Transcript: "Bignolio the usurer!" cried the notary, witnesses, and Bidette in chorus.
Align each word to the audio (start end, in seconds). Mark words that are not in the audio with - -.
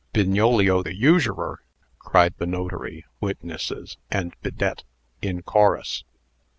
"Bignolio 0.13 0.81
the 0.81 0.95
usurer!" 0.95 1.61
cried 1.99 2.33
the 2.39 2.47
notary, 2.47 3.05
witnesses, 3.19 3.97
and 4.09 4.33
Bidette 4.41 4.83
in 5.21 5.43
chorus. 5.43 6.05